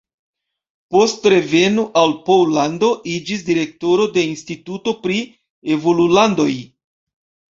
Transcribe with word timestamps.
Post 0.93 1.25
reveno 1.33 1.83
al 2.01 2.13
Pollando 2.29 2.89
iĝis 3.15 3.43
direktoro 3.49 4.07
de 4.15 4.23
Instituto 4.29 4.93
pri 5.03 5.19
Evolulandoj. 5.75 6.51